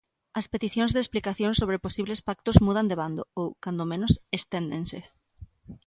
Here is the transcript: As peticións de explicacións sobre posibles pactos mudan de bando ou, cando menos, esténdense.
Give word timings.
As 0.39 0.49
peticións 0.53 0.91
de 0.93 1.01
explicacións 1.03 1.59
sobre 1.61 1.83
posibles 1.85 2.23
pactos 2.27 2.57
mudan 2.65 2.89
de 2.89 2.99
bando 3.01 3.23
ou, 3.39 3.45
cando 3.63 3.89
menos, 3.91 4.13
esténdense. 4.37 4.99